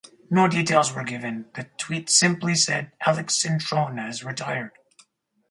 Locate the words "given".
1.03-1.45